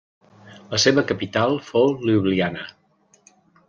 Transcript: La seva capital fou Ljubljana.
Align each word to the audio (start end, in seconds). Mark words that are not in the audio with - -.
La 0.71 0.79
seva 0.85 1.03
capital 1.13 1.55
fou 1.69 1.95
Ljubljana. 2.09 2.69